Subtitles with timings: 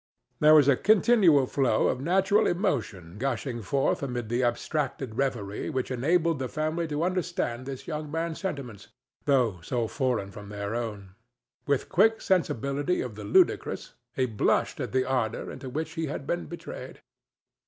[0.39, 6.39] There was a continual flow of natural emotion gushing forth amid abstracted reverie which enabled
[6.39, 8.87] the family to understand this young man's sentiments,
[9.25, 11.09] though so foreign from their own.
[11.67, 16.25] With quick sensibility of the ludicrous, he blushed at the ardor into which he had
[16.25, 17.01] been betrayed.